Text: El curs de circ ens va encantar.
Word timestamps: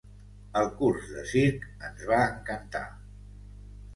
El 0.61 0.69
curs 0.79 1.09
de 1.17 1.25
circ 1.33 1.67
ens 1.89 2.01
va 2.13 2.23
encantar. 2.37 2.83